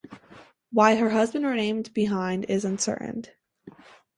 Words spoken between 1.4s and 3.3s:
remained behind is uncertain.